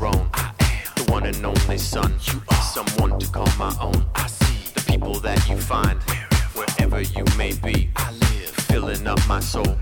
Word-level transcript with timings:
own. 0.00 0.28
I 0.34 0.52
am 0.60 1.04
the 1.04 1.12
one 1.12 1.26
and 1.26 1.44
only 1.44 1.78
son. 1.78 2.14
You 2.24 2.42
are 2.48 2.62
someone 2.62 3.18
to 3.18 3.26
call 3.28 3.48
my 3.58 3.74
own. 3.80 4.04
I 4.14 4.26
see 4.26 4.72
the 4.74 4.80
people 4.86 5.14
that 5.20 5.48
you 5.48 5.56
find 5.56 5.98
wherever, 6.54 7.00
you 7.00 7.24
may 7.36 7.52
be. 7.52 7.90
I 7.96 8.10
live, 8.12 8.50
filling 8.70 9.06
up 9.06 9.20
my 9.28 9.40
soul, 9.40 9.76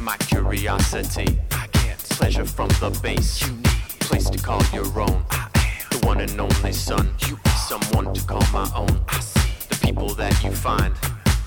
my 0.00 0.16
curiosity. 0.18 1.38
I 1.52 1.66
get 1.72 1.98
pleasure 1.98 2.44
from 2.44 2.68
the 2.80 2.90
bass. 3.02 3.42
You 3.42 3.52
need 3.52 3.90
a 4.00 4.04
place 4.04 4.28
to 4.30 4.38
call 4.38 4.62
your 4.72 4.86
own. 5.00 5.24
I 5.30 5.50
am 5.54 6.00
the 6.00 6.06
one 6.06 6.20
and 6.20 6.40
only 6.40 6.72
son. 6.72 7.08
You 7.26 7.38
are 7.44 7.58
someone 7.68 8.12
to 8.14 8.24
call 8.24 8.44
my 8.52 8.70
own. 8.74 9.00
I 9.08 9.20
see 9.20 9.68
the 9.68 9.78
people 9.86 10.08
that 10.14 10.42
you 10.42 10.50
find 10.52 10.94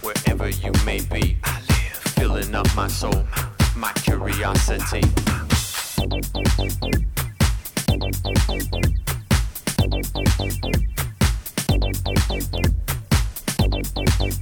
wherever 0.02 0.50
you 0.50 0.72
may 0.86 1.02
be. 1.02 1.38
I 1.44 1.60
live, 1.62 1.98
filling 2.18 2.56
up 2.56 2.68
my 2.76 2.88
soul, 2.88 3.26
uh. 3.36 3.50
my 3.76 3.92
curiosity. 3.94 5.02
Thank 8.00 8.28
you. 14.22 14.37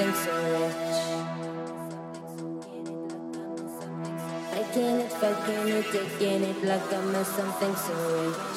something 0.00 0.14
so 0.24 0.32
rich. 0.60 0.74
can't 4.72 5.12
fucking 5.12 5.66
it, 5.94 6.44
it 6.44 6.64
like 6.64 6.92
I'm 6.92 7.12
something 7.24 7.76
so 7.76 7.94
rich. 8.24 8.49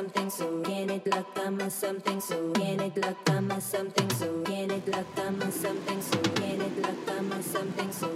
something 0.00 0.30
so 0.30 0.62
in 0.62 0.88
it 0.88 1.06
like 1.08 1.38
I'm 1.38 1.60
a 1.60 1.68
something 1.68 2.20
so 2.22 2.52
in 2.54 2.80
it 2.80 2.96
like 2.96 3.28
I'm 3.28 3.50
a 3.50 3.60
something 3.60 4.08
so 4.10 4.28
in 4.44 4.70
it 4.70 4.88
like 4.88 5.18
I'm 5.18 5.42
a 5.42 5.52
something 5.52 6.00
so 6.00 6.18
in 6.42 6.60
it 6.62 6.82
like 6.82 7.10
I'm 7.18 7.32
a 7.32 7.42
something 7.42 7.92
so 7.92 8.09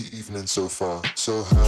evening 0.00 0.46
so 0.46 0.68
far. 0.68 1.02
So 1.14 1.42
high. 1.42 1.63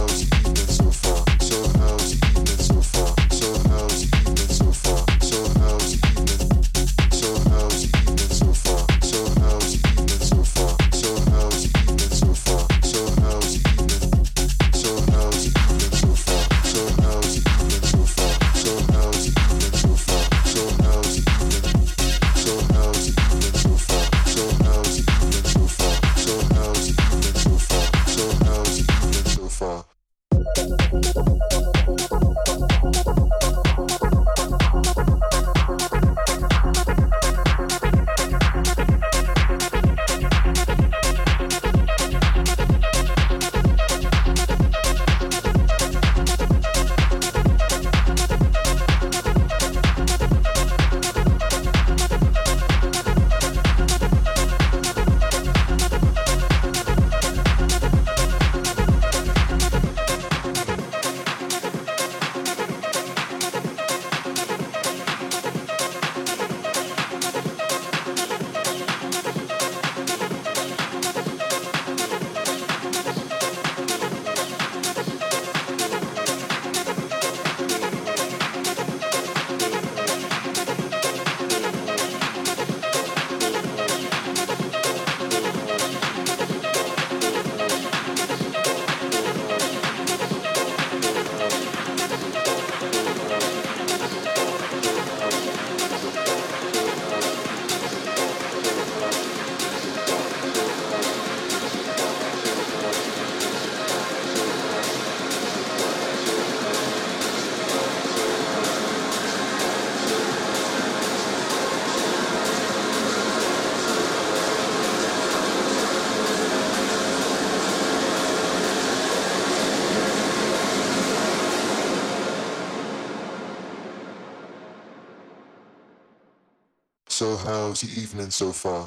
evening 127.83 128.29
so 128.31 128.51
far. 128.51 128.85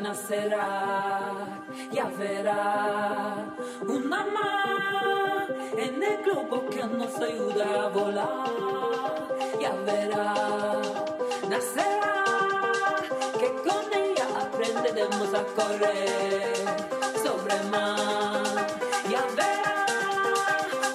nacerá, 0.00 1.60
ya 1.90 2.04
verá 2.18 3.46
una 3.86 4.24
más 4.26 5.48
en 5.76 6.02
el 6.02 6.22
globo 6.22 6.66
que 6.70 6.84
nos 6.84 7.16
ayuda 7.16 7.84
a 7.84 7.88
volar, 7.88 9.28
ya 9.60 9.72
verá, 9.86 10.34
nacerá, 11.48 12.14
que 13.40 13.48
con 13.68 13.92
ella 13.92 14.26
aprenderemos 14.40 15.34
a 15.34 15.42
correr 15.56 16.54
sobre 17.22 17.56
el 17.56 17.68
mar, 17.70 18.66
ya 19.10 19.24
verá 19.34 19.86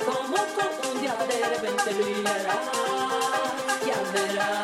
como 0.06 0.38
todo 0.38 0.94
un 0.94 1.02
día 1.02 1.16
de 1.28 1.50
repente 1.50 1.94
brillará, 1.94 2.62
ya 3.86 4.12
verá. 4.14 4.63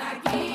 Aquí. 0.00 0.47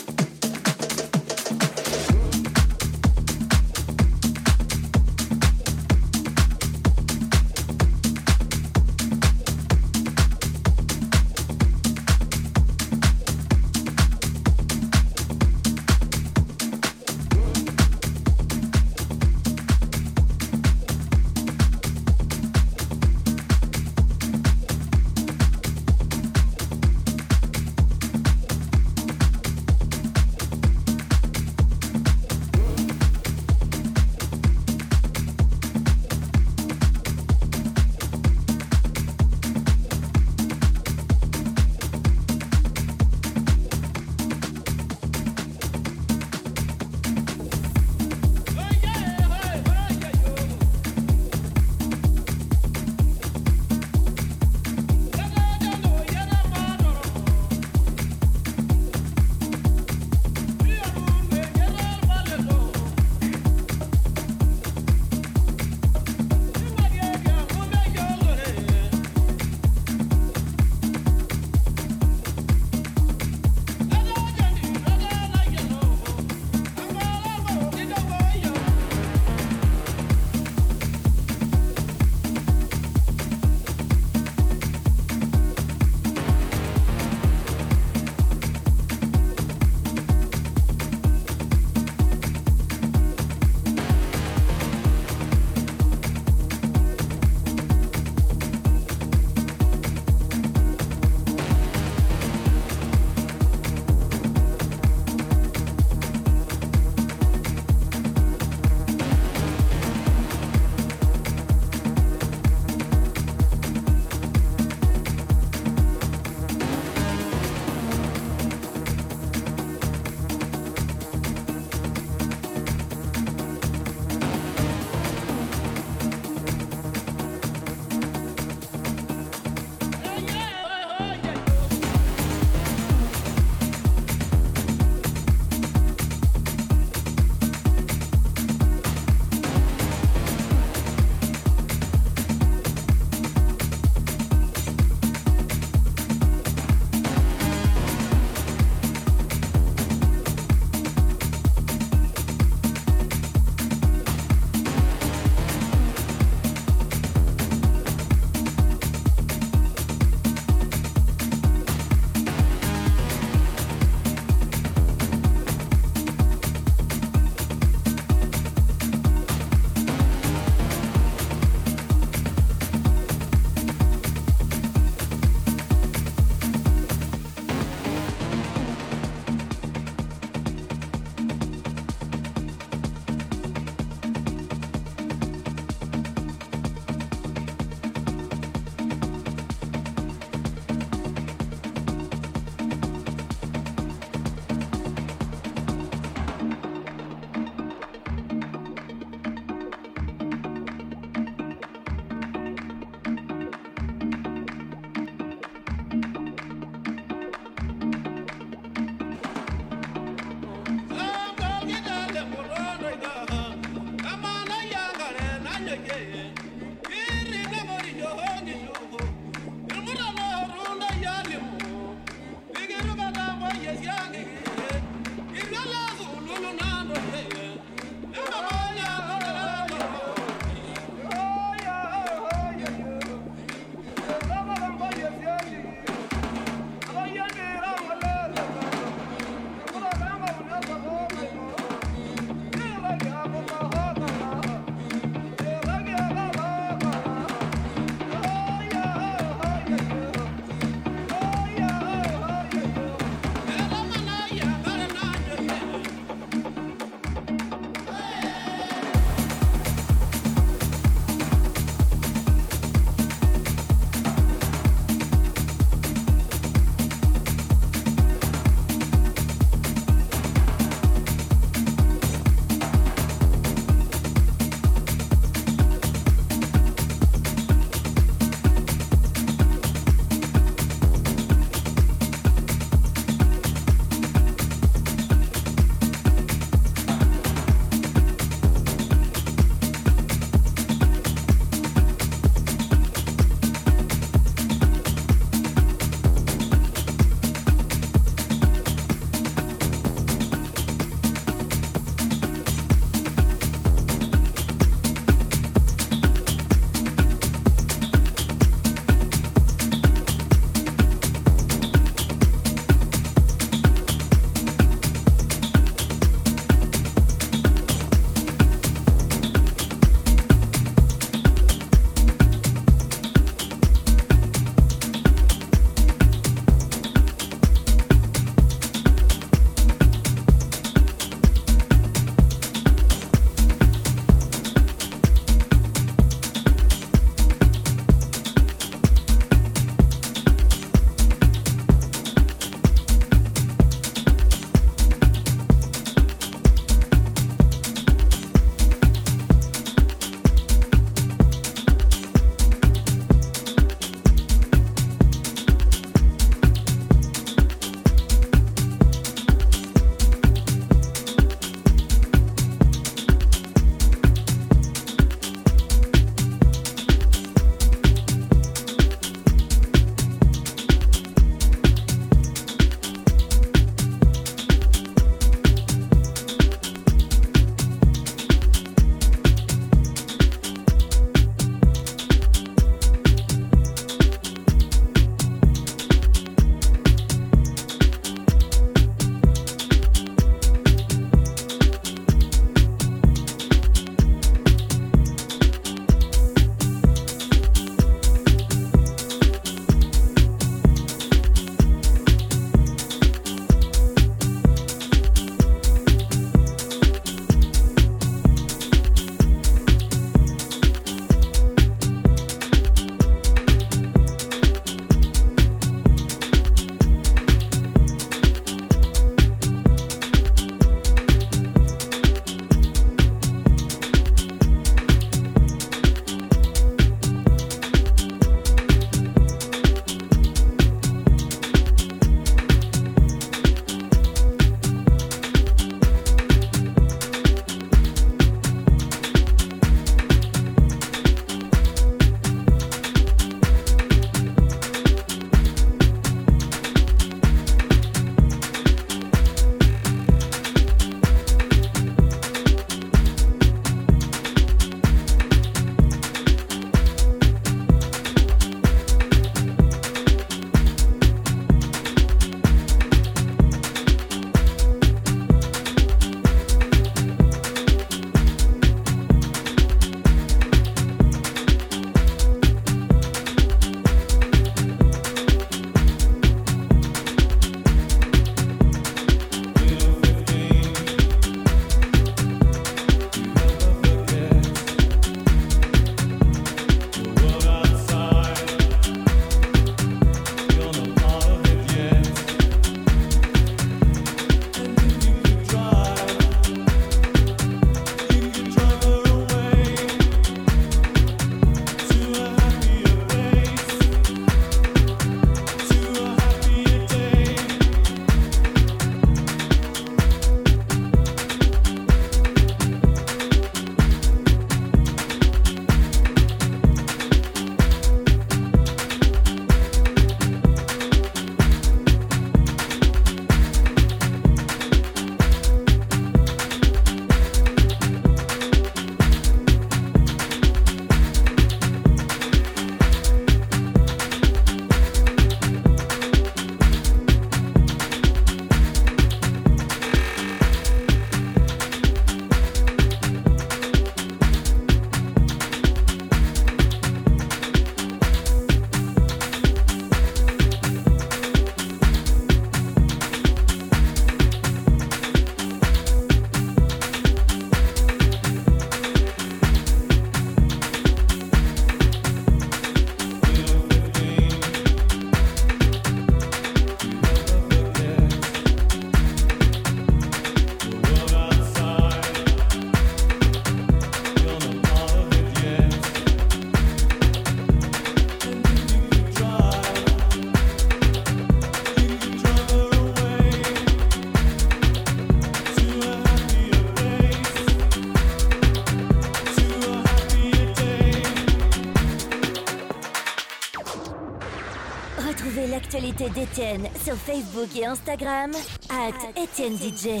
D'Étienne 596.34 596.68
sur 596.84 596.96
Facebook 596.96 597.48
et 597.54 597.64
Instagram, 597.64 598.32
at 598.68 599.20
Étienne 599.22 599.56
DJ. 599.56 600.00